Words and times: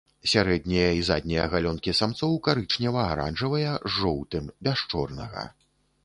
Сярэднія 0.29 0.85
і 0.99 1.01
заднія 1.09 1.41
галёнкі 1.51 1.93
самцоў 1.99 2.33
карычнева-аранжавыя 2.47 3.75
з 3.83 3.91
жоўтым, 3.97 4.49
без 4.69 4.77
чорнага. 4.95 5.45